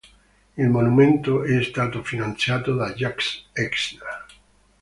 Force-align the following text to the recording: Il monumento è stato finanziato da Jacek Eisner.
Il 0.57 0.67
monumento 0.67 1.43
è 1.43 1.61
stato 1.61 2.01
finanziato 2.03 2.73
da 2.73 2.91
Jacek 2.91 3.43
Eisner. 3.53 4.25